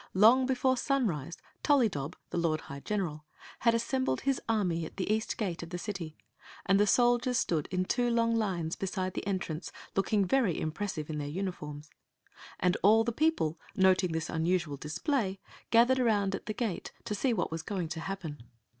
[0.15, 3.23] Long before sunrise Tollydob, the lord high general,
[3.59, 6.17] had assembled his army at the east gate of the city;
[6.65, 11.19] and the soldiers stood in two long lines beside the entrance, looking very impressive in
[11.19, 11.91] their uniforms.
[12.59, 17.13] And all the people, noting this unu sual display, gathered around at the gate to
[17.13, 18.39] see what was going to happen.